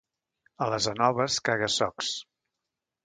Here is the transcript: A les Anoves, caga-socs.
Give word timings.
A 0.65 0.69
les 0.71 0.87
Anoves, 0.93 1.37
caga-socs. 1.49 2.11